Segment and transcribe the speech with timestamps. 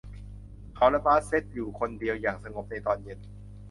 [0.75, 3.19] เขาและบาสเซ็ทอยู่คนเดียวอย่างสงบในตอนเย็น